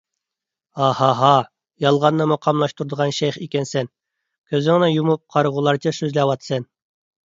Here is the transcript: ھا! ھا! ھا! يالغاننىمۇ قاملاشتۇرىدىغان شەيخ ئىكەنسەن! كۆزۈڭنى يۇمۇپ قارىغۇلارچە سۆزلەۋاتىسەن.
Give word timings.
ھا! 0.79 0.87
ھا! 1.01 1.09
ھا! 1.19 1.33
يالغاننىمۇ 1.85 2.39
قاملاشتۇرىدىغان 2.47 3.15
شەيخ 3.21 3.39
ئىكەنسەن! 3.45 3.95
كۆزۈڭنى 4.53 4.93
يۇمۇپ 4.99 5.27
قارىغۇلارچە 5.39 5.99
سۆزلەۋاتىسەن. 6.03 6.73